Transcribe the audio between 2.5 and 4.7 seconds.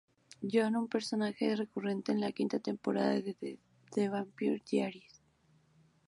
temporada de "The Vampire